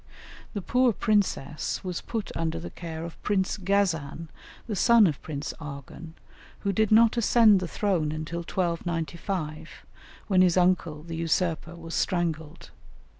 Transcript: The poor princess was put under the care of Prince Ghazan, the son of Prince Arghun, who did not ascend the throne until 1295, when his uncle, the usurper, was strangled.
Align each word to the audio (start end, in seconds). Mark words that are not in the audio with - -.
The 0.55 0.63
poor 0.63 0.93
princess 0.93 1.83
was 1.83 2.01
put 2.01 2.31
under 2.35 2.59
the 2.59 2.71
care 2.71 3.05
of 3.05 3.21
Prince 3.21 3.57
Ghazan, 3.57 4.29
the 4.65 4.75
son 4.75 5.05
of 5.05 5.21
Prince 5.21 5.53
Arghun, 5.59 6.15
who 6.61 6.73
did 6.73 6.91
not 6.91 7.17
ascend 7.17 7.59
the 7.59 7.67
throne 7.67 8.11
until 8.11 8.39
1295, 8.39 9.85
when 10.25 10.41
his 10.41 10.57
uncle, 10.57 11.03
the 11.03 11.15
usurper, 11.17 11.75
was 11.75 11.93
strangled. 11.93 12.71